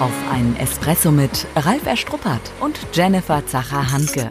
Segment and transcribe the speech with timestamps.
[0.00, 4.28] Auf einen Espresso mit Ralf Erstruppert und Jennifer Zacher-Hanke.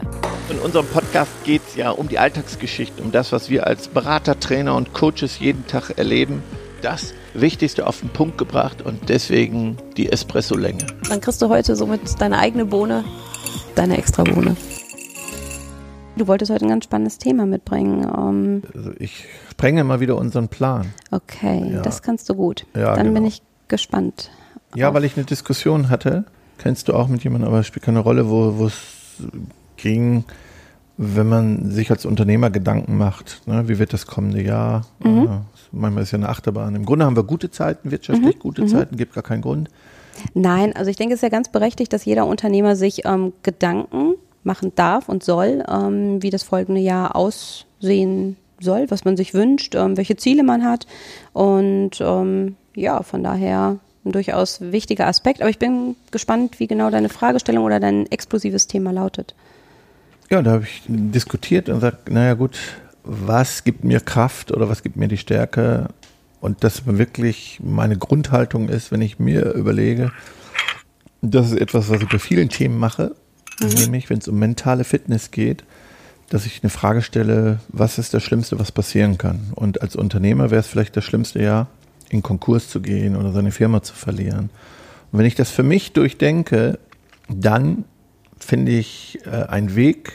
[0.50, 4.38] In unserem Podcast geht es ja um die Alltagsgeschichte, um das, was wir als Berater,
[4.38, 6.42] Trainer und Coaches jeden Tag erleben.
[6.82, 10.86] Das Wichtigste auf den Punkt gebracht und deswegen die Espresso-Länge.
[11.08, 13.02] Dann kriegst du heute somit deine eigene Bohne,
[13.74, 14.58] deine extra Bohne.
[16.16, 18.04] Du wolltest heute ein ganz spannendes Thema mitbringen.
[18.04, 20.92] Um also ich sprenge mal wieder unseren Plan.
[21.10, 21.80] Okay, ja.
[21.80, 22.66] das kannst du gut.
[22.76, 23.14] Ja, Dann genau.
[23.14, 24.30] bin ich gespannt.
[24.74, 26.24] Ja, weil ich eine Diskussion hatte,
[26.58, 28.74] kennst du auch mit jemandem, aber es spielt keine Rolle, wo es
[29.76, 30.24] ging,
[30.96, 34.86] wenn man sich als Unternehmer Gedanken macht, ne, wie wird das kommende Jahr?
[35.00, 35.24] Mhm.
[35.24, 35.28] Äh,
[35.72, 36.74] manchmal ist ja eine Achterbahn.
[36.74, 38.40] Im Grunde haben wir gute Zeiten, wirtschaftlich mhm.
[38.40, 38.68] gute mhm.
[38.68, 39.70] Zeiten, gibt gar keinen Grund.
[40.34, 44.14] Nein, also ich denke, es ist ja ganz berechtigt, dass jeder Unternehmer sich ähm, Gedanken
[44.44, 49.74] machen darf und soll, ähm, wie das folgende Jahr aussehen soll, was man sich wünscht,
[49.74, 50.86] ähm, welche Ziele man hat.
[51.32, 55.40] Und ähm, ja, von daher ein durchaus wichtiger Aspekt.
[55.40, 59.34] Aber ich bin gespannt, wie genau deine Fragestellung oder dein explosives Thema lautet.
[60.30, 62.58] Ja, da habe ich diskutiert und gesagt, naja gut,
[63.02, 65.88] was gibt mir Kraft oder was gibt mir die Stärke?
[66.40, 70.12] Und das wirklich meine Grundhaltung ist, wenn ich mir überlege,
[71.22, 73.14] das ist etwas, was ich bei vielen Themen mache,
[73.60, 73.68] mhm.
[73.68, 75.64] nämlich wenn es um mentale Fitness geht,
[76.28, 79.52] dass ich eine Frage stelle, was ist das Schlimmste, was passieren kann?
[79.54, 81.68] Und als Unternehmer wäre es vielleicht das schlimmste Jahr,
[82.14, 84.50] in Konkurs zu gehen oder seine Firma zu verlieren.
[85.10, 86.78] Und wenn ich das für mich durchdenke,
[87.28, 87.84] dann
[88.38, 90.12] finde ich äh, einen Weg,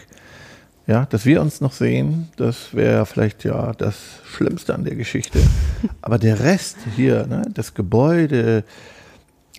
[0.87, 5.39] ja, dass wir uns noch sehen, das wäre vielleicht ja das Schlimmste an der Geschichte.
[6.01, 8.63] Aber der Rest hier, ne, das Gebäude,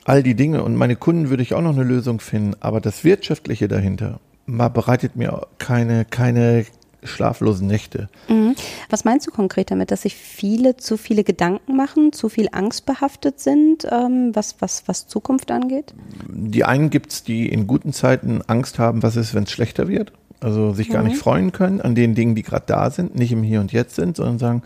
[0.05, 3.05] all die Dinge und meine Kunden würde ich auch noch eine Lösung finden, aber das
[3.05, 6.64] Wirtschaftliche dahinter bereitet mir keine, keine
[7.02, 8.08] schlaflosen Nächte.
[8.28, 8.54] Mhm.
[8.88, 13.40] Was meinst du konkret damit, dass sich viele zu viele Gedanken machen, zu viel angstbehaftet
[13.40, 15.94] sind, ähm, was, was, was Zukunft angeht?
[16.28, 19.88] Die einen gibt es, die in guten Zeiten Angst haben, was ist, wenn es schlechter
[19.88, 20.12] wird.
[20.40, 21.08] Also sich gar mhm.
[21.08, 23.96] nicht freuen können an den Dingen, die gerade da sind, nicht im Hier und Jetzt
[23.96, 24.62] sind, sondern sagen,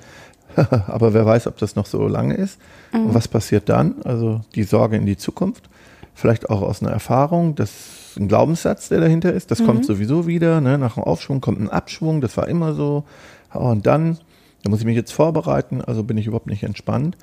[0.57, 2.59] aber wer weiß, ob das noch so lange ist.
[2.93, 3.07] Mhm.
[3.07, 3.97] Und was passiert dann?
[4.05, 5.69] Also die Sorge in die Zukunft.
[6.15, 7.73] Vielleicht auch aus einer Erfahrung, dass
[8.17, 9.51] ein Glaubenssatz, der dahinter ist.
[9.51, 9.67] Das mhm.
[9.67, 10.61] kommt sowieso wieder.
[10.61, 10.79] Ne?
[10.79, 12.21] Nach einem Aufschwung kommt ein Abschwung.
[12.21, 13.05] Das war immer so.
[13.53, 14.19] Und dann,
[14.63, 15.81] da muss ich mich jetzt vorbereiten.
[15.81, 17.17] Also bin ich überhaupt nicht entspannt.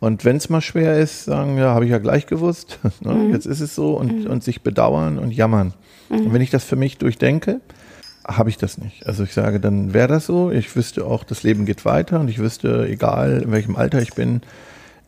[0.00, 2.78] Und wenn es mal schwer ist, sagen, ja, habe ich ja gleich gewusst.
[3.00, 3.14] ne?
[3.14, 3.32] mhm.
[3.32, 3.96] Jetzt ist es so.
[3.96, 4.30] Und, mhm.
[4.30, 5.74] und sich bedauern und jammern.
[6.10, 7.60] Und wenn ich das für mich durchdenke,
[8.26, 9.06] habe ich das nicht.
[9.06, 10.50] Also ich sage, dann wäre das so.
[10.50, 14.14] Ich wüsste auch, das Leben geht weiter und ich wüsste, egal in welchem Alter ich
[14.14, 14.42] bin,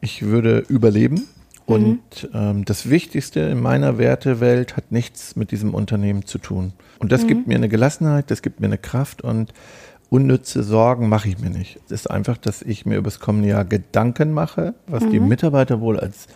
[0.00, 1.26] ich würde überleben.
[1.66, 2.28] Und mhm.
[2.32, 6.72] ähm, das Wichtigste in meiner Wertewelt hat nichts mit diesem Unternehmen zu tun.
[6.98, 7.28] Und das mhm.
[7.28, 9.52] gibt mir eine Gelassenheit, das gibt mir eine Kraft und
[10.08, 11.80] unnütze Sorgen mache ich mir nicht.
[11.86, 15.10] Es ist einfach, dass ich mir über das kommende Jahr Gedanken mache, was mhm.
[15.10, 16.28] die Mitarbeiter wohl als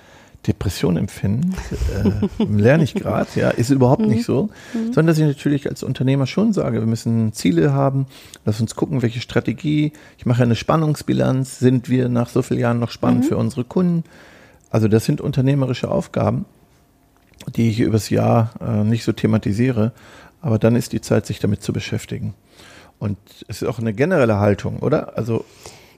[0.46, 1.54] Depression empfinden,
[1.94, 4.32] äh, lerne ich gerade, ja, ist überhaupt nicht mhm.
[4.32, 4.42] so,
[4.72, 4.86] mhm.
[4.86, 8.06] sondern dass ich natürlich als Unternehmer schon sage, wir müssen Ziele haben,
[8.46, 12.78] lass uns gucken, welche Strategie, ich mache eine Spannungsbilanz, sind wir nach so vielen Jahren
[12.78, 13.28] noch spannend mhm.
[13.28, 14.02] für unsere Kunden,
[14.70, 16.46] also das sind unternehmerische Aufgaben,
[17.56, 19.92] die ich übers Jahr äh, nicht so thematisiere.
[20.40, 22.34] Aber dann ist die Zeit, sich damit zu beschäftigen.
[22.98, 25.16] Und es ist auch eine generelle Haltung, oder?
[25.16, 25.44] Also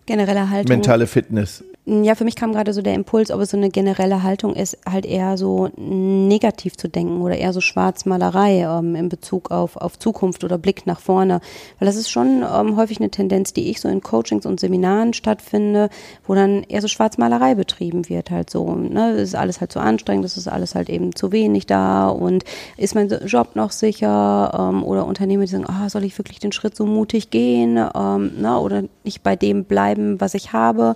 [0.07, 0.69] generelle Haltung.
[0.69, 1.65] Mentale Fitness.
[1.85, 4.79] Ja, für mich kam gerade so der Impuls, ob es so eine generelle Haltung ist,
[4.89, 9.99] halt eher so negativ zu denken oder eher so Schwarzmalerei ähm, in Bezug auf, auf
[9.99, 11.41] Zukunft oder Blick nach vorne.
[11.81, 15.13] Weil das ist schon ähm, häufig eine Tendenz, die ich so in Coachings und Seminaren
[15.13, 15.91] stattfinde,
[16.25, 18.77] wo dann eher so Schwarzmalerei betrieben wird, halt so.
[18.77, 19.15] Ne?
[19.15, 22.45] Ist alles halt zu anstrengend, es ist alles halt eben zu wenig da und
[22.77, 26.53] ist mein Job noch sicher ähm, oder Unternehmer, die sagen, oh, soll ich wirklich den
[26.53, 28.57] Schritt so mutig gehen ähm, ne?
[28.61, 30.95] oder nicht bei dem bleiben, was ich habe.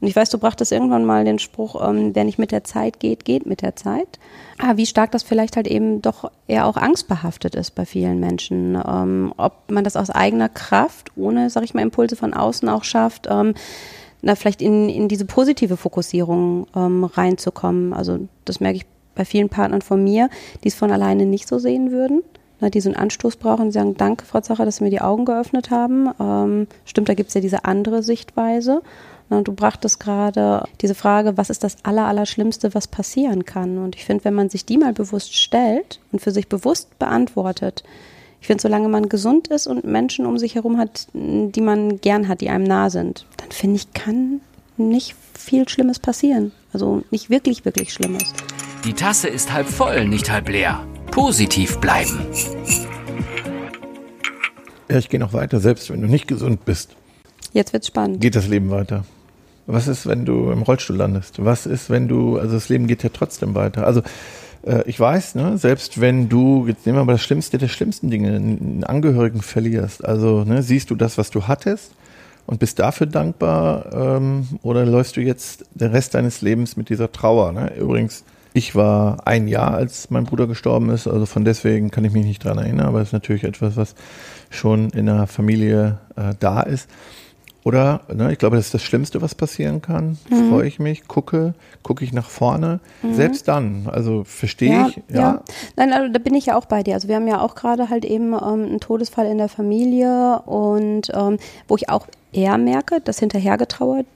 [0.00, 3.00] Und ich weiß, du brachtest irgendwann mal den Spruch, ähm, wer nicht mit der Zeit
[3.00, 4.18] geht, geht mit der Zeit.
[4.58, 8.80] Aber wie stark das vielleicht halt eben doch eher auch angstbehaftet ist bei vielen Menschen.
[8.86, 12.84] Ähm, ob man das aus eigener Kraft, ohne, sag ich mal, Impulse von außen auch
[12.84, 13.54] schafft, ähm,
[14.22, 17.92] na, vielleicht in, in diese positive Fokussierung ähm, reinzukommen.
[17.92, 20.28] Also das merke ich bei vielen Partnern von mir,
[20.62, 22.22] die es von alleine nicht so sehen würden
[22.60, 25.70] die so einen Anstoß brauchen, sagen, danke, Frau Zacher, dass Sie mir die Augen geöffnet
[25.70, 26.10] haben.
[26.18, 28.82] Ähm, stimmt, da gibt es ja diese andere Sichtweise.
[29.30, 33.76] Du brachtest gerade diese Frage, was ist das Allerallerschlimmste, was passieren kann?
[33.76, 37.84] Und ich finde, wenn man sich die mal bewusst stellt und für sich bewusst beantwortet,
[38.40, 42.28] ich finde, solange man gesund ist und Menschen um sich herum hat, die man gern
[42.28, 44.40] hat, die einem nah sind, dann finde ich, kann
[44.76, 46.52] nicht viel Schlimmes passieren.
[46.72, 48.32] Also nicht wirklich, wirklich Schlimmes.
[48.84, 50.86] Die Tasse ist halb voll, nicht halb leer.
[51.10, 52.26] Positiv bleiben.
[54.88, 56.96] Ja, ich gehe noch weiter, selbst wenn du nicht gesund bist.
[57.52, 58.20] Jetzt wird's spannend.
[58.20, 59.04] Geht das Leben weiter.
[59.70, 61.44] Was ist, wenn du im Rollstuhl landest?
[61.44, 63.86] Was ist, wenn du, also das Leben geht ja trotzdem weiter.
[63.86, 64.00] Also
[64.64, 68.08] äh, ich weiß, ne, selbst wenn du, jetzt nehmen wir mal das Schlimmste der schlimmsten
[68.08, 71.92] Dinge, einen Angehörigen verlierst, also ne, siehst du das, was du hattest
[72.46, 77.12] und bist dafür dankbar ähm, oder läufst du jetzt den Rest deines Lebens mit dieser
[77.12, 77.52] Trauer?
[77.52, 77.74] Ne?
[77.76, 78.24] Übrigens,
[78.54, 82.24] ich war ein Jahr, als mein Bruder gestorben ist, also von deswegen kann ich mich
[82.24, 83.94] nicht dran erinnern, aber es ist natürlich etwas, was
[84.48, 86.88] schon in der Familie äh, da ist.
[87.68, 90.16] Oder, ne, ich glaube, das ist das Schlimmste, was passieren kann.
[90.30, 90.48] Mhm.
[90.48, 92.80] Freue ich mich, gucke, gucke ich nach vorne.
[93.02, 93.12] Mhm.
[93.12, 94.96] Selbst dann, also verstehe ja, ich.
[95.10, 95.20] Ja.
[95.20, 95.42] ja.
[95.76, 96.94] Nein, also da bin ich ja auch bei dir.
[96.94, 101.12] Also wir haben ja auch gerade halt eben ähm, einen Todesfall in der Familie und
[101.12, 101.36] ähm,
[101.68, 104.06] wo ich auch eher merke, dass hinterhergetrauert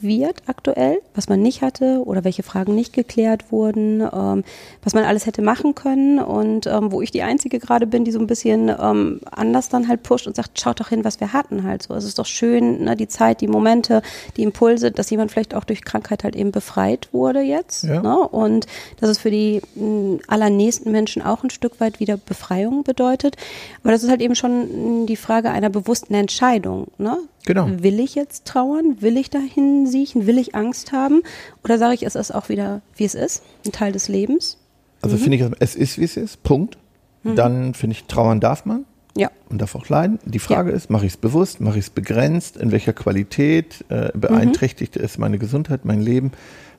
[0.00, 4.44] wird aktuell, was man nicht hatte oder welche Fragen nicht geklärt wurden, ähm,
[4.82, 8.12] was man alles hätte machen können und ähm, wo ich die Einzige gerade bin, die
[8.12, 11.32] so ein bisschen ähm, anders dann halt pusht und sagt, schaut doch hin, was wir
[11.32, 11.94] hatten halt so.
[11.94, 14.02] Es ist doch schön, ne, die Zeit, die Momente,
[14.36, 18.02] die Impulse, dass jemand vielleicht auch durch Krankheit halt eben befreit wurde jetzt ja.
[18.02, 18.18] ne?
[18.18, 18.66] und
[19.00, 23.36] dass es für die mh, allernächsten Menschen auch ein Stück weit wieder Befreiung bedeutet.
[23.82, 26.88] Aber das ist halt eben schon die Frage einer bewussten Entscheidung.
[26.98, 27.18] Ne?
[27.46, 27.68] Genau.
[27.80, 29.00] Will ich jetzt trauern?
[29.00, 30.26] Will ich dahin siechen?
[30.26, 31.22] Will ich Angst haben?
[31.64, 34.58] Oder sage ich, es ist auch wieder, wie es ist, ein Teil des Lebens?
[35.00, 35.20] Also mhm.
[35.20, 36.76] finde ich, es ist, wie es ist, Punkt.
[37.22, 37.36] Mhm.
[37.36, 38.84] Dann finde ich, trauern darf man.
[39.16, 39.30] Ja.
[39.48, 40.18] Und darf auch leiden.
[40.24, 40.76] Die Frage ja.
[40.76, 45.04] ist, mache ich es bewusst, mache ich es begrenzt, in welcher Qualität äh, beeinträchtigt mhm.
[45.04, 46.32] es meine Gesundheit, mein Leben?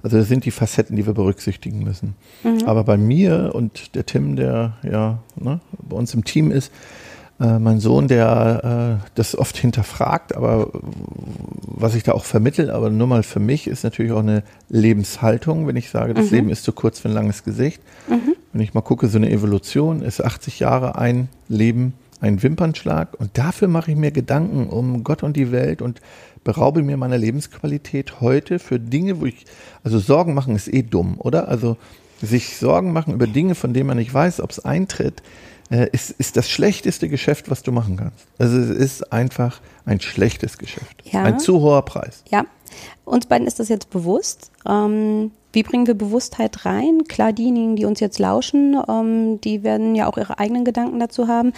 [0.03, 2.15] Also das sind die Facetten, die wir berücksichtigen müssen.
[2.43, 2.63] Mhm.
[2.65, 6.71] Aber bei mir und der Tim, der ja ne, bei uns im Team ist,
[7.39, 10.71] äh, mein Sohn, der äh, das oft hinterfragt, aber
[11.61, 15.67] was ich da auch vermittel, aber nur mal für mich, ist natürlich auch eine Lebenshaltung,
[15.67, 16.35] wenn ich sage, das mhm.
[16.35, 17.81] Leben ist zu kurz für ein langes Gesicht.
[18.09, 18.35] Mhm.
[18.53, 23.37] Wenn ich mal gucke, so eine Evolution ist 80 Jahre ein Leben, ein Wimpernschlag und
[23.37, 26.01] dafür mache ich mir Gedanken um Gott und die Welt und
[26.43, 29.45] beraube mir meiner Lebensqualität heute für Dinge, wo ich,
[29.83, 31.49] also Sorgen machen ist eh dumm, oder?
[31.49, 31.77] Also
[32.21, 35.21] sich Sorgen machen über Dinge, von denen man nicht weiß, ob es eintritt,
[35.69, 38.27] äh, ist, ist das schlechteste Geschäft, was du machen kannst.
[38.37, 41.03] Also es ist einfach ein schlechtes Geschäft.
[41.11, 41.23] Ja.
[41.23, 42.23] Ein zu hoher Preis.
[42.29, 42.45] Ja.
[43.05, 44.51] Uns beiden ist das jetzt bewusst.
[44.67, 47.03] Ähm, wie bringen wir Bewusstheit rein?
[47.07, 51.27] Klar, diejenigen, die uns jetzt lauschen, ähm, die werden ja auch ihre eigenen Gedanken dazu
[51.27, 51.53] haben.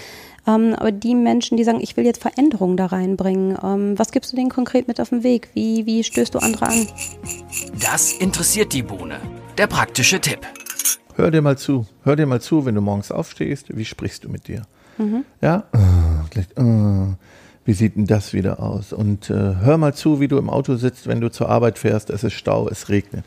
[0.48, 4.32] Ähm, aber die Menschen, die sagen, ich will jetzt Veränderungen da reinbringen, ähm, was gibst
[4.32, 5.50] du denen konkret mit auf den Weg?
[5.54, 6.88] Wie, wie stößt du andere an?
[7.82, 9.20] Das interessiert die Bohne.
[9.58, 10.48] Der praktische Tipp.
[11.20, 11.86] Hör dir mal zu.
[12.06, 13.76] Hör dir mal zu, wenn du morgens aufstehst.
[13.76, 14.62] Wie sprichst du mit dir?
[14.98, 15.26] Mhm.
[15.42, 15.66] Ja?
[16.58, 17.14] Uh,
[17.66, 18.94] wie sieht denn das wieder aus?
[18.94, 22.10] Und uh, hör mal zu, wie du im Auto sitzt, wenn du zur Arbeit fährst.
[22.10, 23.26] Es ist Stau, es regnet.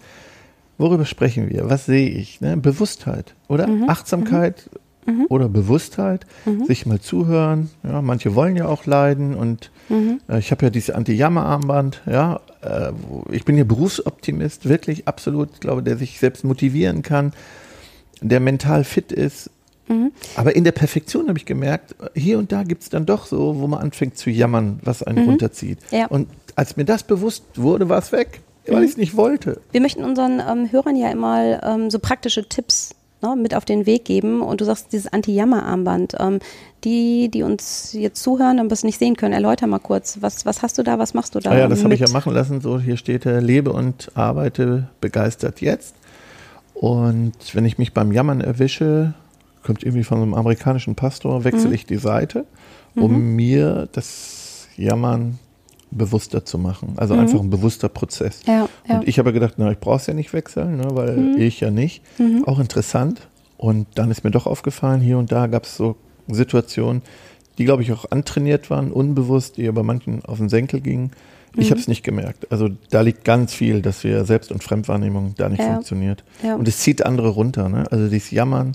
[0.79, 1.69] Worüber sprechen wir?
[1.69, 2.41] Was sehe ich?
[2.41, 2.57] Ne?
[2.57, 3.67] Bewusstheit, oder?
[3.67, 3.91] Mhm.
[3.91, 4.71] Achtsamkeit
[5.05, 5.13] mhm.
[5.13, 5.27] mhm.
[5.29, 6.25] oder Bewusstheit.
[6.47, 6.65] Mhm.
[6.65, 7.69] Sich mal zuhören.
[7.83, 9.35] Ja, manche wollen ja auch leiden.
[9.35, 10.19] Und mhm.
[10.31, 12.01] äh, ich habe ja dieses Anti-Jammer-Armband.
[12.07, 12.93] Ja, äh,
[13.31, 17.35] ich bin ja Berufsoptimist, wirklich absolut, glaube, der sich selbst motivieren kann
[18.23, 19.51] der mental fit ist.
[19.89, 20.13] Mhm.
[20.37, 23.59] Aber in der Perfektion habe ich gemerkt, hier und da gibt es dann doch so,
[23.59, 25.31] wo man anfängt zu jammern, was einen mhm.
[25.31, 25.79] runterzieht.
[25.91, 26.07] Ja.
[26.07, 28.85] Und als mir das bewusst wurde, war es weg, weil mhm.
[28.85, 29.61] ich es nicht wollte.
[29.73, 33.87] Wir möchten unseren ähm, Hörern ja immer ähm, so praktische Tipps ne, mit auf den
[33.87, 34.41] Weg geben.
[34.41, 36.15] Und du sagst, dieses Anti-Jammer-Armband.
[36.21, 36.39] Ähm,
[36.85, 40.19] die, die uns jetzt zuhören und das nicht sehen können, erläuter mal kurz.
[40.21, 41.51] Was, was hast du da, was machst du da?
[41.51, 42.61] Ah ja, das habe ich ja machen lassen.
[42.61, 45.95] So, hier steht, äh, lebe und arbeite begeistert jetzt.
[46.83, 49.15] Und wenn ich mich beim Jammern erwische,
[49.63, 51.75] kommt irgendwie von einem amerikanischen Pastor, wechsle mhm.
[51.75, 52.45] ich die Seite,
[52.97, 53.37] um mhm.
[53.37, 55.39] mir das Jammern
[55.93, 56.95] bewusster zu machen.
[56.97, 57.21] Also mhm.
[57.21, 58.41] einfach ein bewusster Prozess.
[58.49, 58.99] Ja, ja.
[58.99, 61.39] Und ich habe gedacht, na, ich brauche es ja nicht wechseln, ne, weil mhm.
[61.39, 62.03] ich ja nicht.
[62.19, 62.43] Mhm.
[62.49, 63.29] Auch interessant.
[63.59, 65.95] Und dann ist mir doch aufgefallen, hier und da gab es so
[66.27, 67.03] Situationen,
[67.59, 71.13] die, glaube ich, auch antrainiert waren, unbewusst, die aber manchen auf den Senkel gingen.
[71.57, 71.71] Ich mhm.
[71.71, 72.51] habe es nicht gemerkt.
[72.51, 75.75] Also da liegt ganz viel, dass wir Selbst- und Fremdwahrnehmung da nicht ja.
[75.75, 76.25] funktioniert.
[76.43, 76.55] Ja.
[76.55, 77.69] Und es zieht andere runter.
[77.69, 77.85] Ne?
[77.91, 78.73] Also dieses Jammern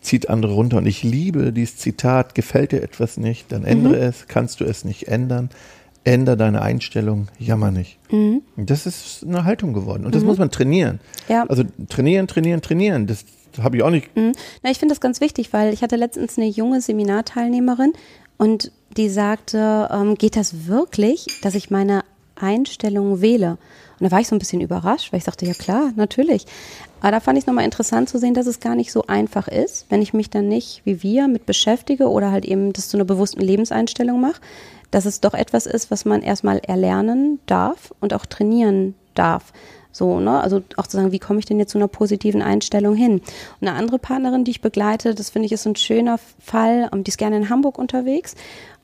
[0.00, 0.78] zieht andere runter.
[0.78, 4.02] Und ich liebe dieses Zitat, gefällt dir etwas nicht, dann ändere mhm.
[4.02, 5.50] es, kannst du es nicht ändern.
[6.02, 7.98] Ändere deine Einstellung, jammer nicht.
[8.10, 8.40] Mhm.
[8.56, 10.06] Das ist eine Haltung geworden.
[10.06, 10.28] Und das mhm.
[10.28, 10.98] muss man trainieren.
[11.28, 11.44] Ja.
[11.46, 13.06] Also trainieren, trainieren, trainieren.
[13.06, 13.24] Das
[13.62, 14.14] habe ich auch nicht.
[14.16, 14.32] Mhm.
[14.62, 17.92] Na, ich finde das ganz wichtig, weil ich hatte letztens eine junge Seminarteilnehmerin
[18.38, 22.02] und die sagte, ähm, geht das wirklich, dass ich meine
[22.40, 23.58] Einstellungen wähle.
[23.98, 26.46] Und da war ich so ein bisschen überrascht, weil ich sagte, ja klar, natürlich.
[27.00, 29.48] Aber da fand ich es nochmal interessant zu sehen, dass es gar nicht so einfach
[29.48, 32.96] ist, wenn ich mich dann nicht wie wir mit beschäftige oder halt eben das zu
[32.96, 34.40] einer bewussten Lebenseinstellung mache,
[34.90, 39.52] dass es doch etwas ist, was man erstmal erlernen darf und auch trainieren darf.
[39.92, 40.40] So, ne?
[40.40, 43.20] Also auch zu sagen, wie komme ich denn jetzt zu einer positiven Einstellung hin?
[43.60, 47.08] Und eine andere Partnerin, die ich begleite, das finde ich ist ein schöner Fall, die
[47.08, 48.36] ist gerne in Hamburg unterwegs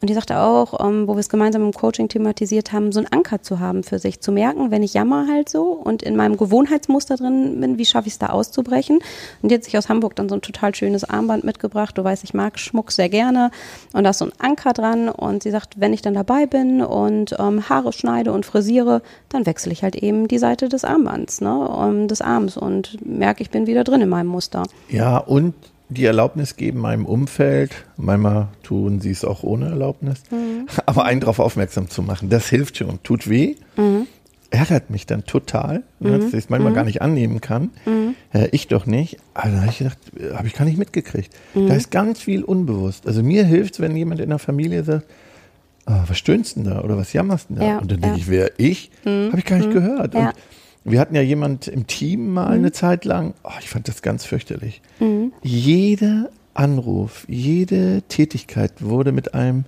[0.02, 3.10] Und die sagte auch, ähm, wo wir es gemeinsam im Coaching thematisiert haben, so einen
[3.10, 6.36] Anker zu haben für sich, zu merken, wenn ich jammer halt so und in meinem
[6.36, 8.98] Gewohnheitsmuster drin bin, wie schaffe ich es da auszubrechen?
[9.40, 11.96] Und die hat sich aus Hamburg dann so ein total schönes Armband mitgebracht.
[11.96, 13.50] Du weißt, ich mag Schmuck sehr gerne
[13.94, 15.08] und da ist so ein Anker dran.
[15.08, 19.00] Und sie sagt, wenn ich dann dabei bin und ähm, Haare schneide und frisiere,
[19.30, 23.42] dann wechsle ich halt eben die Seite des Armbands, ne, ähm, des Arms und merke,
[23.42, 24.64] ich bin wieder drin in meinem Muster.
[24.90, 25.54] Ja, und
[25.88, 30.66] die Erlaubnis geben meinem Umfeld, manchmal tun sie es auch ohne Erlaubnis, mhm.
[30.86, 34.06] aber einen darauf aufmerksam zu machen, das hilft schon, tut weh, mhm.
[34.50, 36.20] ärgert mich dann total, ne, mhm.
[36.20, 36.76] dass ich es manchmal mhm.
[36.76, 38.14] gar nicht annehmen kann, mhm.
[38.32, 41.32] äh, ich doch nicht, aber dann habe ich gedacht, äh, habe ich gar nicht mitgekriegt.
[41.54, 43.06] Da ist ganz viel unbewusst.
[43.06, 45.06] Also mir hilft es, wenn jemand in der Familie sagt,
[45.86, 47.64] oh, was stöhnst denn da oder was jammerst denn da?
[47.64, 48.22] Ja, und dann denke ja.
[48.22, 48.90] ich, wer ich?
[49.04, 50.14] Habe ich gar nicht gehört.
[50.14, 50.28] Ja.
[50.28, 50.34] Und
[50.86, 52.52] wir hatten ja jemand im Team mal mhm.
[52.52, 53.34] eine Zeit lang.
[53.42, 54.80] Oh, ich fand das ganz fürchterlich.
[55.00, 55.32] Mhm.
[55.42, 59.64] Jeder Anruf, jede Tätigkeit wurde mit einem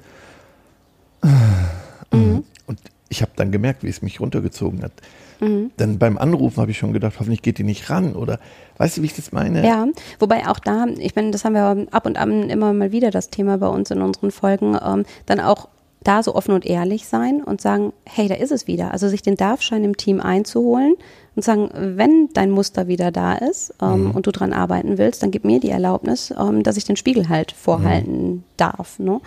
[2.12, 2.44] mhm.
[2.66, 4.92] und ich habe dann gemerkt, wie es mich runtergezogen hat.
[5.40, 5.70] Mhm.
[5.76, 8.38] Dann beim Anrufen habe ich schon gedacht, hoffentlich geht die nicht ran oder
[8.78, 9.66] weißt du, wie ich das meine?
[9.66, 9.86] Ja,
[10.18, 13.30] wobei auch da, ich meine, das haben wir ab und an immer mal wieder das
[13.30, 15.68] Thema bei uns in unseren Folgen, ähm, dann auch
[16.04, 18.92] da so offen und ehrlich sein und sagen, hey, da ist es wieder.
[18.92, 20.94] Also sich den Darfschein im Team einzuholen
[21.34, 24.10] und sagen, wenn dein Muster wieder da ist ähm, mhm.
[24.12, 27.28] und du dran arbeiten willst, dann gib mir die Erlaubnis, ähm, dass ich den Spiegel
[27.28, 28.44] halt vorhalten mhm.
[28.56, 28.98] darf.
[28.98, 29.20] Ne?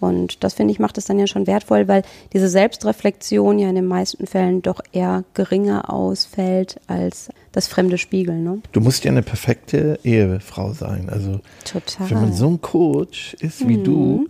[0.00, 3.74] Und das finde ich macht es dann ja schon wertvoll, weil diese Selbstreflexion ja in
[3.74, 8.36] den meisten Fällen doch eher geringer ausfällt als das fremde Spiegel.
[8.36, 8.60] Ne?
[8.72, 11.08] Du musst ja eine perfekte Ehefrau sein.
[11.08, 12.10] Also Total.
[12.10, 13.84] wenn man so ein Coach ist wie mhm.
[13.84, 14.28] du,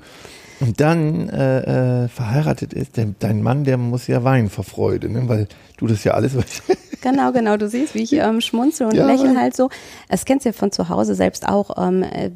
[0.60, 5.10] und dann äh, äh, verheiratet ist, der, dein Mann, der muss ja weinen vor Freude,
[5.10, 5.28] ne?
[5.28, 5.46] weil
[5.76, 6.62] du das ja alles weißt.
[7.00, 7.56] Genau, genau.
[7.56, 9.70] Du siehst, wie ich ähm, schmunzel und ja, lächle halt so.
[10.08, 12.30] Es kennst du ja von zu Hause selbst auch, ähm, äh,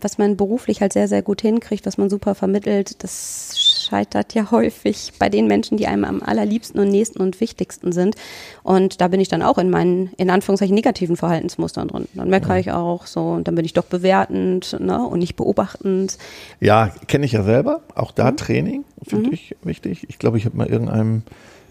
[0.00, 3.02] was man beruflich halt sehr, sehr gut hinkriegt, was man super vermittelt.
[3.02, 7.92] Das scheitert ja häufig bei den Menschen, die einem am allerliebsten und nächsten und wichtigsten
[7.92, 8.16] sind.
[8.62, 12.08] Und da bin ich dann auch in meinen, in Anführungszeichen, negativen Verhaltensmustern drin.
[12.14, 12.60] Dann meckere ja.
[12.60, 16.18] ich auch so und dann bin ich doch bewertend ne, und nicht beobachtend.
[16.60, 17.82] Ja, kenne ich ja selber.
[17.94, 18.36] Auch da mhm.
[18.36, 19.34] Training finde mhm.
[19.34, 20.06] ich wichtig.
[20.08, 21.22] Ich glaube, ich habe mal irgendeinem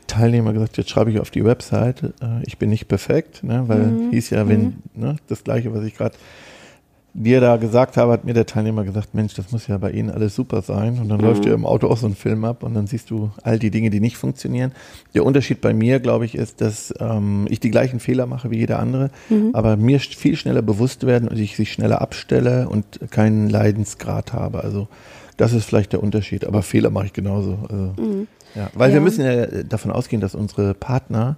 [0.08, 3.80] Teilnehmer gesagt, jetzt schreibe ich auf die Website, äh, ich bin nicht perfekt, ne, weil
[3.80, 4.12] mhm.
[4.12, 4.76] hieß ja, wenn, mhm.
[4.96, 6.16] ne, das gleiche, was ich gerade
[7.24, 10.12] dir da gesagt habe, hat mir der Teilnehmer gesagt, Mensch, das muss ja bei Ihnen
[10.12, 11.00] alles super sein.
[11.00, 11.26] Und dann mhm.
[11.26, 13.72] läuft ja im Auto auch so ein Film ab und dann siehst du all die
[13.72, 14.72] Dinge, die nicht funktionieren.
[15.16, 18.58] Der Unterschied bei mir, glaube ich, ist, dass ähm, ich die gleichen Fehler mache wie
[18.58, 19.50] jeder andere, mhm.
[19.54, 24.64] aber mir viel schneller bewusst werden und ich sich schneller abstelle und keinen Leidensgrad habe.
[24.64, 24.88] Also
[25.38, 26.46] das ist vielleicht der Unterschied.
[26.46, 27.58] Aber Fehler mache ich genauso.
[27.64, 28.28] Also, mhm.
[28.56, 28.70] ja.
[28.74, 28.96] Weil ja.
[28.96, 31.38] wir müssen ja davon ausgehen, dass unsere Partner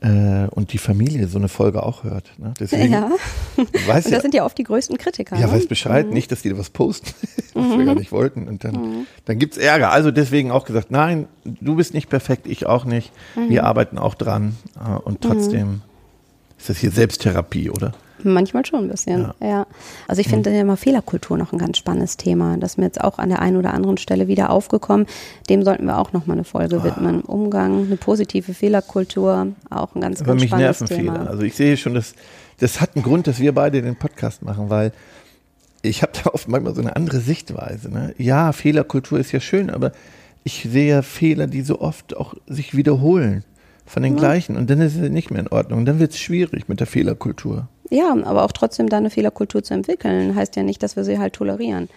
[0.00, 2.30] äh, und die Familie so eine Folge auch hört.
[2.38, 2.54] Ne?
[2.58, 3.10] Deswegen, ja.
[3.56, 5.36] Weiß und das ja, sind ja oft die größten Kritiker.
[5.36, 5.52] Ja, ne?
[5.52, 6.12] weiß Bescheid, mhm.
[6.12, 7.10] nicht, dass die da was posten,
[7.54, 7.78] was mhm.
[7.78, 8.46] wir gar nicht wollten.
[8.46, 9.06] Und dann, mhm.
[9.24, 9.90] dann gibt's Ärger.
[9.90, 13.12] Also deswegen auch gesagt, nein, du bist nicht perfekt, ich auch nicht.
[13.34, 13.66] Wir mhm.
[13.66, 14.56] arbeiten auch dran.
[14.76, 15.82] Äh, und trotzdem mhm.
[16.58, 17.92] ist das hier Selbsttherapie, oder?
[18.22, 19.48] Manchmal schon ein bisschen, ja.
[19.48, 19.66] ja.
[20.06, 20.56] Also ich finde mhm.
[20.56, 22.56] ja immer Fehlerkultur noch ein ganz spannendes Thema.
[22.56, 25.06] Das ist mir jetzt auch an der einen oder anderen Stelle wieder aufgekommen.
[25.48, 26.84] Dem sollten wir auch nochmal eine Folge ah.
[26.84, 27.22] widmen.
[27.22, 31.12] Umgang, eine positive Fehlerkultur, auch ein ganz, Aber ganz mich spannendes nerven Thema.
[31.14, 31.30] Fehler.
[31.30, 32.14] Also ich sehe schon, dass
[32.58, 34.92] das hat einen Grund, dass wir beide den Podcast machen, weil
[35.82, 37.90] ich habe da oft manchmal so eine andere Sichtweise.
[37.90, 38.14] Ne?
[38.18, 39.92] Ja, Fehlerkultur ist ja schön, aber
[40.44, 43.44] ich sehe Fehler, die so oft auch sich wiederholen
[43.86, 44.18] von den ja.
[44.18, 44.56] gleichen.
[44.56, 45.80] Und dann ist es nicht mehr in Ordnung.
[45.80, 47.68] Und dann wird es schwierig mit der Fehlerkultur.
[47.90, 51.18] Ja, aber auch trotzdem da eine Fehlerkultur zu entwickeln, heißt ja nicht, dass wir sie
[51.18, 51.88] halt tolerieren.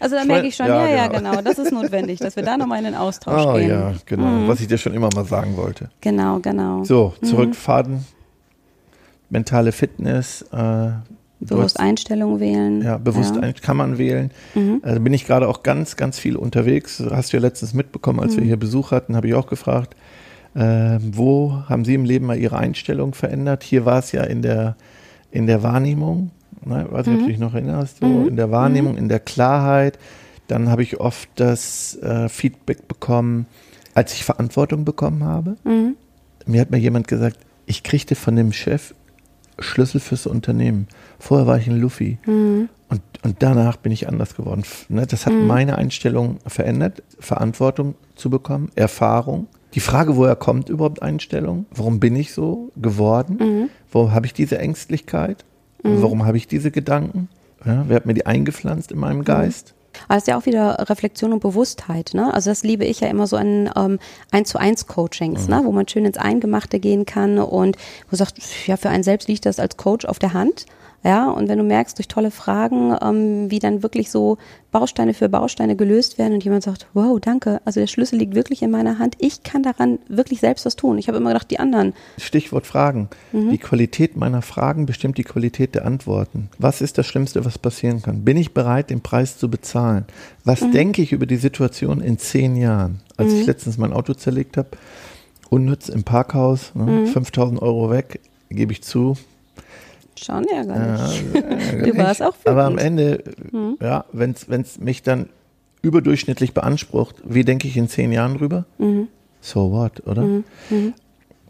[0.00, 1.32] Also da merke ich schon, ja, ja, genau.
[1.32, 3.68] genau, das ist notwendig, dass wir da nochmal in den Austausch oh, gehen.
[3.68, 4.48] ja, genau, mhm.
[4.48, 5.90] was ich dir schon immer mal sagen wollte.
[6.00, 6.84] Genau, genau.
[6.84, 8.04] So, zurückfahren, mhm.
[9.28, 10.42] mentale Fitness.
[10.52, 10.92] Äh,
[11.40, 12.82] bewusst Einstellung wählen.
[12.82, 13.52] Ja, bewusst ja.
[13.52, 14.30] kann man wählen.
[14.54, 14.80] Mhm.
[14.82, 17.02] Also bin ich gerade auch ganz, ganz viel unterwegs.
[17.10, 18.46] Hast du ja letztens mitbekommen, als wir mhm.
[18.46, 19.94] hier Besuch hatten, habe ich auch gefragt,
[20.54, 23.62] äh, wo haben Sie im Leben mal Ihre Einstellung verändert?
[23.62, 24.76] Hier war es ja in der
[25.34, 26.30] in der Wahrnehmung,
[26.64, 27.20] ne, weiß nicht, mhm.
[27.22, 28.28] ob du dich noch erinnerst, so, mhm.
[28.28, 28.98] in der Wahrnehmung, mhm.
[28.98, 29.98] in der Klarheit.
[30.46, 33.46] Dann habe ich oft das äh, Feedback bekommen,
[33.94, 35.56] als ich Verantwortung bekommen habe.
[35.64, 35.96] Mhm.
[36.46, 38.94] Mir hat mir jemand gesagt, ich kriegte von dem Chef
[39.58, 40.86] Schlüssel fürs Unternehmen.
[41.18, 42.18] Vorher war ich ein Luffy.
[42.26, 42.68] Mhm.
[42.88, 44.62] Und, und danach bin ich anders geworden.
[44.88, 45.48] Ne, das hat mhm.
[45.48, 49.48] meine Einstellung verändert, Verantwortung zu bekommen, Erfahrung.
[49.74, 51.66] Die Frage, woher kommt überhaupt Einstellung?
[51.70, 53.36] Warum bin ich so geworden?
[53.40, 53.70] Mhm.
[53.90, 55.44] Warum habe ich diese Ängstlichkeit?
[55.82, 56.02] Mhm.
[56.02, 57.28] Warum habe ich diese Gedanken?
[57.64, 59.24] Ja, wer hat mir die eingepflanzt in meinem mhm.
[59.24, 59.74] Geist?
[60.08, 62.34] Aber es ist ja auch wieder Reflexion und Bewusstheit, ne?
[62.34, 63.98] Also das liebe ich ja immer so an ähm,
[64.32, 65.54] 1 zu 1 Coachings, mhm.
[65.54, 65.62] ne?
[65.64, 67.76] Wo man schön ins Eingemachte gehen kann und
[68.10, 70.66] wo sagt, ja, für einen selbst liegt das als Coach auf der Hand
[71.04, 74.38] Ja, und wenn du merkst durch tolle Fragen, ähm, wie dann wirklich so
[74.70, 78.62] Bausteine für Bausteine gelöst werden und jemand sagt, wow, danke, also der Schlüssel liegt wirklich
[78.62, 80.96] in meiner Hand, ich kann daran wirklich selbst was tun.
[80.96, 81.92] Ich habe immer gedacht, die anderen.
[82.16, 83.10] Stichwort Fragen.
[83.32, 83.50] Mhm.
[83.50, 86.48] Die Qualität meiner Fragen bestimmt die Qualität der Antworten.
[86.58, 88.24] Was ist das Schlimmste, was passieren kann?
[88.24, 90.06] Bin ich bereit, den Preis zu bezahlen?
[90.44, 90.72] Was mhm.
[90.72, 93.00] denke ich über die Situation in zehn Jahren?
[93.18, 93.40] Als mhm.
[93.40, 94.70] ich letztens mein Auto zerlegt habe,
[95.50, 97.66] unnütz im Parkhaus, ne, 5000 mhm.
[97.66, 99.16] Euro weg, gebe ich zu,
[100.16, 101.24] Schon ärgerlich.
[101.34, 101.92] Ja, ärgerlich.
[101.92, 102.46] Du warst auch wütend.
[102.46, 103.76] Aber am Ende, mhm.
[103.80, 105.28] ja, wenn es mich dann
[105.82, 108.64] überdurchschnittlich beansprucht, wie denke ich in zehn Jahren drüber?
[108.78, 109.08] Mhm.
[109.40, 110.22] So what, oder?
[110.22, 110.44] Mhm.
[110.70, 110.94] mhm.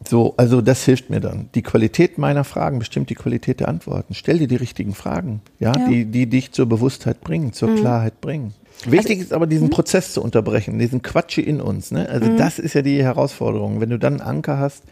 [0.07, 1.49] So, also das hilft mir dann.
[1.55, 4.13] Die Qualität meiner Fragen bestimmt die Qualität der Antworten.
[4.13, 5.89] Stell dir die richtigen Fragen, ja, ja.
[5.89, 7.77] Die, die dich zur Bewusstheit bringen, zur mhm.
[7.77, 8.53] Klarheit bringen.
[8.85, 9.71] Wichtig also, ist aber, diesen hm?
[9.71, 11.91] Prozess zu unterbrechen, diesen Quatsch in uns.
[11.91, 12.07] Ne?
[12.09, 12.37] Also mhm.
[12.37, 13.81] das ist ja die Herausforderung.
[13.81, 14.83] Wenn du dann einen Anker hast,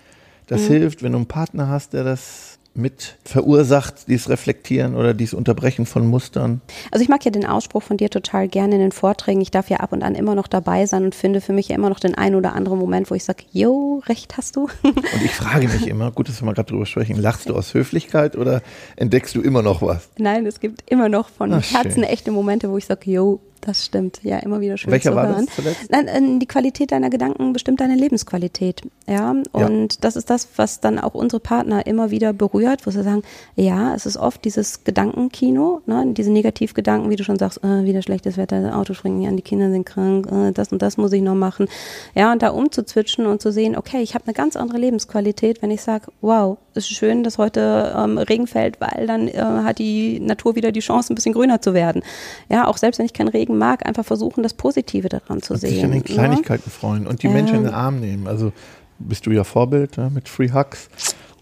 [0.47, 1.03] das hilft.
[1.03, 6.07] Wenn du einen Partner hast, der das mit verursacht, dieses Reflektieren oder dieses Unterbrechen von
[6.07, 6.61] Mustern?
[6.91, 9.41] Also ich mag ja den Ausspruch von dir total gerne in den Vorträgen.
[9.41, 11.77] Ich darf ja ab und an immer noch dabei sein und finde für mich ja
[11.77, 14.69] immer noch den einen oder anderen Moment, wo ich sage, jo, recht hast du.
[14.83, 17.75] Und ich frage mich immer, gut, dass wir mal gerade drüber sprechen, lachst du aus
[17.75, 18.63] Höflichkeit oder
[18.97, 20.09] entdeckst du immer noch was?
[20.19, 23.85] Nein, es gibt immer noch von Ach, Herzen echte Momente, wo ich sage, jo, das
[23.87, 25.47] stimmt, ja, immer wieder schön Welcher zu war hören.
[25.47, 25.91] Das zuletzt?
[25.91, 28.83] Nein, äh, die Qualität deiner Gedanken bestimmt deine Lebensqualität.
[29.09, 29.99] Ja, und ja.
[30.01, 33.23] das ist das, was dann auch unsere Partner immer wieder berührt, wo sie sagen,
[33.57, 38.03] ja, es ist oft dieses Gedankenkino, ne, diese Negativgedanken, wie du schon sagst, äh, wieder
[38.03, 41.13] schlechtes Wetter, Auto springen nicht an, die Kinder sind krank, äh, das und das muss
[41.13, 41.69] ich noch machen.
[42.15, 45.71] Ja, und da umzuzwitschen und zu sehen, okay, ich habe eine ganz andere Lebensqualität, wenn
[45.71, 49.79] ich sage, wow, es ist schön, dass heute ähm, Regen fällt, weil dann äh, hat
[49.79, 52.03] die Natur wieder die Chance, ein bisschen grüner zu werden.
[52.49, 55.61] Ja, auch selbst wenn ich keinen Regen mag, einfach versuchen, das Positive daran zu und
[55.61, 55.75] sehen.
[55.75, 56.73] Sich an den Kleinigkeiten ja?
[56.73, 58.27] freuen und die ähm, Menschen in den Arm nehmen.
[58.27, 58.53] Also
[58.99, 60.89] bist du ja Vorbild ja, mit Free Hugs.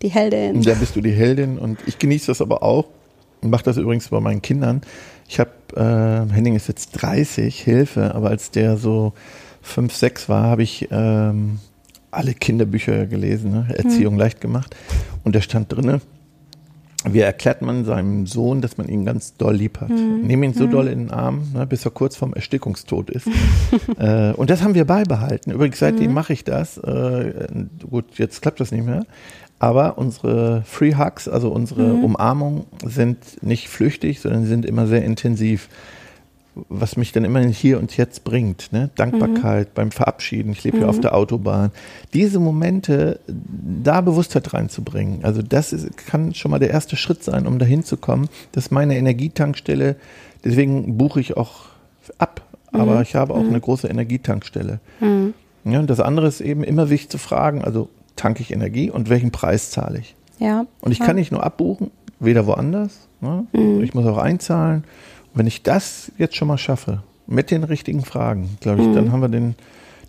[0.02, 0.62] Die Heldin.
[0.62, 2.87] Da bist du die Heldin und ich genieße das aber auch
[3.42, 4.80] und mache das übrigens bei meinen Kindern.
[5.28, 9.12] Ich habe, äh, Henning ist jetzt 30, Hilfe, aber als der so
[9.62, 11.61] 5, 6 war, habe ich ähm,
[12.11, 13.66] alle Kinderbücher gelesen, ne?
[13.76, 14.21] Erziehung hm.
[14.21, 14.75] leicht gemacht.
[15.23, 16.00] Und da stand drinne,
[17.04, 19.88] wie erklärt man seinem Sohn, dass man ihn ganz doll lieb hat?
[19.88, 20.21] Mhm.
[20.23, 20.71] Nimm ihn so mhm.
[20.71, 23.26] doll in den Arm, ne, bis er kurz vorm Erstickungstod ist.
[23.99, 25.50] äh, und das haben wir beibehalten.
[25.50, 26.15] Übrigens, seitdem mhm.
[26.15, 26.76] mache ich das.
[26.76, 27.49] Äh,
[27.89, 29.06] gut, jetzt klappt das nicht mehr.
[29.60, 32.04] Aber unsere Free Hugs, also unsere mhm.
[32.04, 35.68] Umarmungen, sind nicht flüchtig, sondern sind immer sehr intensiv
[36.68, 38.73] was mich dann immer hier und jetzt bringt.
[38.73, 38.90] Ne?
[38.96, 39.73] Dankbarkeit mhm.
[39.75, 40.52] beim Verabschieden.
[40.52, 40.80] Ich lebe mhm.
[40.80, 41.02] hier auf mhm.
[41.02, 41.70] der Autobahn.
[42.12, 45.25] Diese Momente, da Bewusstheit reinzubringen.
[45.25, 48.28] Also das ist, kann schon mal der erste Schritt sein, um dahin zu kommen.
[48.52, 49.96] Das ist meine Energietankstelle.
[50.44, 51.66] Deswegen buche ich auch
[52.18, 52.42] ab.
[52.73, 53.02] Aber mhm.
[53.02, 53.50] ich habe auch mhm.
[53.50, 54.80] eine große Energietankstelle.
[55.64, 57.90] Ja, und das andere ist eben immer wichtig zu fragen, also
[58.21, 60.15] tanke ich Energie und welchen Preis zahle ich?
[60.39, 60.67] Ja.
[60.83, 61.06] Und ich ja.
[61.06, 63.09] kann nicht nur abbuchen, weder woanders.
[63.21, 63.47] Ne?
[63.83, 64.85] Ich muss auch einzahlen.
[65.33, 68.95] Wenn ich das jetzt schon mal schaffe, mit den richtigen Fragen, glaube ich, mhm.
[68.95, 69.54] dann haben wir den,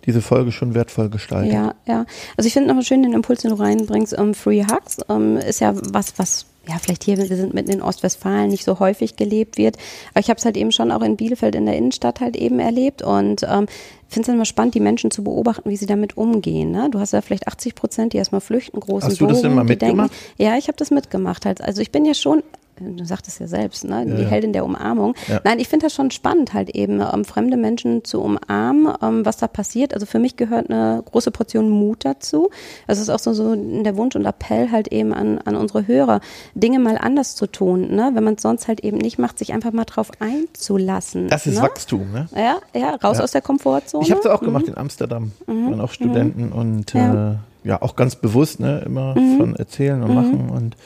[0.04, 1.52] diese Folge schon wertvoll gestaltet.
[1.52, 2.04] Ja, ja.
[2.36, 4.18] Also ich finde nochmal schön den Impuls, den du reinbringst.
[4.18, 7.82] Um, Free Hugs um, ist ja was, was ja, vielleicht hier, wir sind mitten in
[7.82, 9.76] Ostwestfalen, nicht so häufig gelebt wird.
[10.12, 12.60] Aber ich habe es halt eben schon auch in Bielefeld in der Innenstadt halt eben
[12.60, 13.66] erlebt und ähm,
[14.12, 16.70] finde es immer spannend, die Menschen zu beobachten, wie sie damit umgehen.
[16.70, 16.88] Ne?
[16.90, 19.64] Du hast ja vielleicht 80 Prozent, die erstmal flüchten, großen Hast du das denn mal
[19.64, 20.10] mitgemacht?
[20.10, 21.46] Denken, ja, ich habe das mitgemacht.
[21.46, 21.60] Halt.
[21.60, 22.42] Also ich bin ja schon
[22.82, 24.04] du sagtest ja selbst, ne?
[24.06, 24.28] die ja.
[24.28, 25.14] Heldin der Umarmung.
[25.28, 25.40] Ja.
[25.44, 29.36] Nein, ich finde das schon spannend, halt eben ähm, fremde Menschen zu umarmen, ähm, was
[29.38, 29.94] da passiert.
[29.94, 32.50] Also für mich gehört eine große Portion Mut dazu.
[32.86, 36.20] Es ist auch so, so der Wunsch und Appell halt eben an, an unsere Hörer,
[36.54, 38.10] Dinge mal anders zu tun, ne?
[38.14, 41.28] wenn man es sonst halt eben nicht macht, sich einfach mal drauf einzulassen.
[41.28, 41.62] Das ist ne?
[41.62, 42.28] Wachstum, ne?
[42.34, 43.24] Ja, ja, raus ja.
[43.24, 44.04] aus der Komfortzone.
[44.04, 44.46] Ich habe es auch mhm.
[44.46, 45.32] gemacht in Amsterdam.
[45.46, 45.70] Mhm.
[45.70, 46.52] Waren auch Studenten mhm.
[46.52, 49.36] und äh, ja, auch ganz bewusst, ne, immer mhm.
[49.38, 50.14] von erzählen und mhm.
[50.14, 50.76] machen und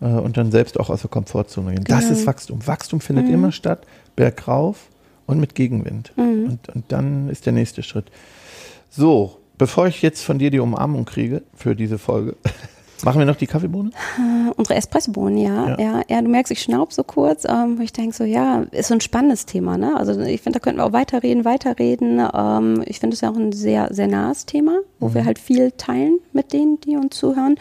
[0.00, 1.84] äh, und dann selbst auch aus der Komfortzone gehen.
[1.84, 1.98] Genau.
[1.98, 2.66] Das ist Wachstum.
[2.66, 3.34] Wachstum findet mhm.
[3.34, 4.88] immer statt, bergauf
[5.26, 6.12] und mit Gegenwind.
[6.16, 6.46] Mhm.
[6.46, 8.06] Und, und dann ist der nächste Schritt.
[8.90, 12.36] So, bevor ich jetzt von dir die Umarmung kriege für diese Folge,
[13.04, 13.90] Machen wir noch die Kaffeebohne?
[14.18, 15.76] Äh, unsere Espressobohnen, ja, ja.
[15.78, 16.22] Ja, ja.
[16.22, 19.00] Du merkst, ich schnaub so kurz, ähm, wo ich denke so, ja, ist so ein
[19.00, 19.96] spannendes Thema, ne?
[19.96, 22.26] Also ich finde, da könnten wir auch weiterreden, weiterreden.
[22.34, 25.14] Ähm, ich finde es ja auch ein sehr, sehr nahes Thema, wo mhm.
[25.14, 27.56] wir halt viel teilen mit denen, die uns zuhören.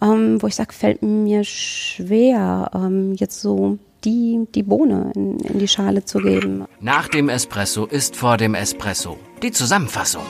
[0.00, 5.58] Ähm, wo ich sage, fällt mir schwer, ähm, jetzt so die, die Bohne in, in
[5.58, 6.64] die Schale zu geben.
[6.80, 9.16] Nach dem Espresso ist vor dem Espresso.
[9.42, 10.22] Die Zusammenfassung.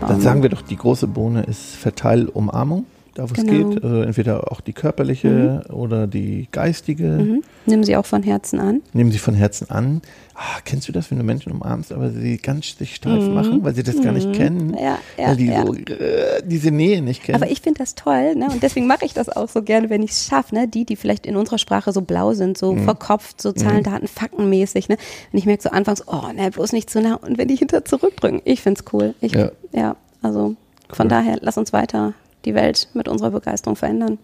[0.00, 2.84] Dann sagen wir doch, die große Bohne ist Verteilumarmung
[3.16, 3.68] da wo Genau.
[3.68, 3.84] es geht.
[3.84, 7.04] Also entweder auch die körperliche oder die geistige.
[7.04, 7.42] Mhm.
[7.64, 8.82] Nimm sie auch von Herzen an.
[8.92, 10.02] Nehmen sie von Herzen an.
[10.34, 13.74] Ah, kennst du das, wenn du Menschen umarmst, aber sie ganz sich steif machen, weil
[13.74, 14.68] sie das gar nicht kennen?
[14.68, 14.74] Mhm.
[14.74, 15.64] Ja, ja, weil die ja.
[15.64, 17.40] so äh, diese Nähe nicht kennen.
[17.42, 18.48] Aber ich finde das toll, ne?
[18.50, 20.68] Und deswegen mache ich das auch so gerne, wenn ich es schaffe, ne?
[20.68, 24.90] Die, die vielleicht in unserer Sprache so blau sind, so verkopft, so Zahlen, Daten, Faktenmäßig,
[24.90, 24.98] ne?
[25.32, 27.86] Wenn ich merke so anfangs, oh, ne, bloß nicht zu nah und wenn die hinter
[27.86, 28.42] zurückdrücken.
[28.44, 29.14] Ich find's cool.
[29.22, 29.50] Ich, Ja.
[29.72, 29.96] ja.
[30.20, 30.54] also
[30.90, 32.12] von daher, lass uns weiter
[32.46, 34.18] die Welt mit unserer Begeisterung verändern.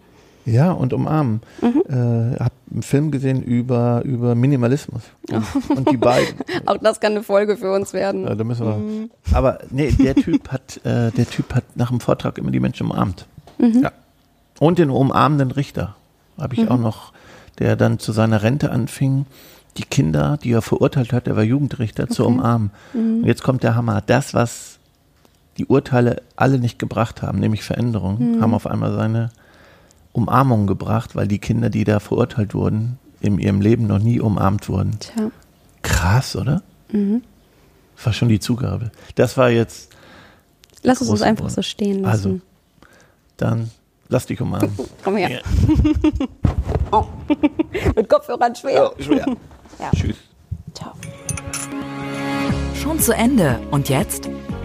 [0.45, 1.41] Ja, und umarmen.
[1.61, 1.83] Mhm.
[1.87, 5.03] Äh, hab einen Film gesehen über, über Minimalismus.
[5.31, 6.35] Und, und die beiden.
[6.65, 8.25] Auch das kann eine Folge für uns werden.
[8.25, 8.75] Ja, da müssen wir.
[8.75, 9.11] Mhm.
[9.31, 12.87] Aber nee, der Typ hat, äh, der Typ hat nach dem Vortrag immer die Menschen
[12.87, 13.25] umarmt.
[13.57, 13.83] Mhm.
[13.83, 13.91] Ja.
[14.59, 15.95] Und den umarmenden Richter
[16.37, 17.13] habe ich auch noch,
[17.59, 19.25] der dann zu seiner Rente anfing,
[19.77, 22.71] die Kinder, die er verurteilt hat, der war Jugendrichter, zu umarmen.
[22.93, 23.21] Mhm.
[23.21, 24.01] Und jetzt kommt der Hammer.
[24.05, 24.79] Das, was
[25.57, 28.41] die Urteile alle nicht gebracht haben, nämlich Veränderungen, Mhm.
[28.41, 29.29] haben auf einmal seine
[30.11, 34.67] Umarmung gebracht, weil die Kinder, die da verurteilt wurden, in ihrem Leben noch nie umarmt
[34.69, 34.99] wurden.
[34.99, 35.31] Tja.
[35.81, 36.61] Krass, oder?
[36.91, 37.21] Mhm.
[37.95, 38.91] Das war schon die Zugabe.
[39.15, 39.89] Das war jetzt,
[40.81, 42.41] Lass es uns große einfach so stehen also, lassen.
[43.37, 43.71] dann
[44.09, 44.71] lass dich umarmen.
[45.03, 45.29] Komm her.
[45.29, 45.39] Ja.
[47.95, 48.91] Mit Kopfhörern schwer.
[48.99, 49.25] schwer.
[49.79, 49.89] Ja.
[49.95, 50.17] Tschüss.
[50.75, 50.91] Ciao.
[52.75, 53.59] Schon zu Ende.
[53.71, 54.29] Und jetzt?